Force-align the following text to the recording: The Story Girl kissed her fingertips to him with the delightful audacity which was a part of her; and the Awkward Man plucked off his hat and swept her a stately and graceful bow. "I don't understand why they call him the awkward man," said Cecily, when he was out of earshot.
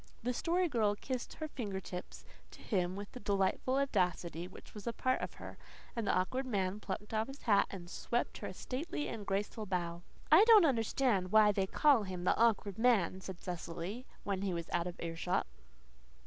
The 0.23 0.33
Story 0.33 0.67
Girl 0.67 0.95
kissed 0.95 1.33
her 1.35 1.47
fingertips 1.47 2.25
to 2.49 2.59
him 2.63 2.95
with 2.95 3.11
the 3.11 3.19
delightful 3.19 3.75
audacity 3.75 4.47
which 4.47 4.73
was 4.73 4.87
a 4.87 4.93
part 4.93 5.21
of 5.21 5.35
her; 5.35 5.59
and 5.95 6.07
the 6.07 6.11
Awkward 6.11 6.47
Man 6.47 6.79
plucked 6.79 7.13
off 7.13 7.27
his 7.27 7.43
hat 7.43 7.67
and 7.69 7.87
swept 7.87 8.39
her 8.39 8.47
a 8.47 8.53
stately 8.55 9.07
and 9.07 9.27
graceful 9.27 9.67
bow. 9.67 10.01
"I 10.31 10.43
don't 10.45 10.65
understand 10.65 11.31
why 11.31 11.51
they 11.51 11.67
call 11.67 12.01
him 12.01 12.23
the 12.23 12.35
awkward 12.35 12.79
man," 12.79 13.21
said 13.21 13.39
Cecily, 13.43 14.07
when 14.23 14.41
he 14.41 14.55
was 14.55 14.71
out 14.73 14.87
of 14.87 14.99
earshot. 15.01 15.45